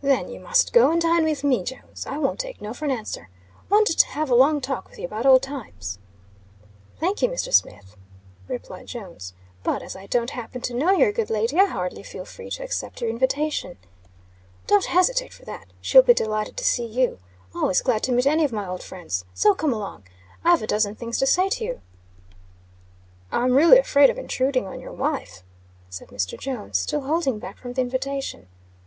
[0.00, 2.06] "Then you must go and dine with me, Jones.
[2.06, 3.28] I won't take no for an answer.
[3.68, 5.98] Want to have a long talk with you about old times."
[6.98, 7.52] "Thank you, Mr.
[7.52, 7.94] Smith,"
[8.48, 9.34] replied Jones.
[9.62, 12.64] "But, as I don't happen to know your good lady, I hardly feel free to
[12.64, 13.76] accept your invitation."
[14.66, 15.66] "Don't hesitate for that.
[15.82, 17.18] She'll be delighted to see you.
[17.54, 19.26] Always glad to meet any of my old friends.
[19.34, 20.04] So come along.
[20.42, 21.80] I've a dozen things to say to you."
[23.30, 25.42] "I'm really afraid of intruding on your wife,"
[25.90, 26.38] said Mr.
[26.40, 28.46] Jones, still holding back from the invitation.